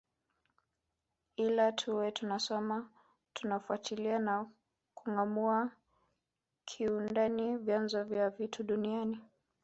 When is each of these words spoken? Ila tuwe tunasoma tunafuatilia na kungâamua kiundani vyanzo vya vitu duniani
Ila 1.37 1.71
tuwe 1.71 2.11
tunasoma 2.11 2.89
tunafuatilia 3.33 4.19
na 4.19 4.45
kungâamua 4.93 5.71
kiundani 6.65 7.57
vyanzo 7.57 8.03
vya 8.03 8.29
vitu 8.29 8.63
duniani 8.63 9.19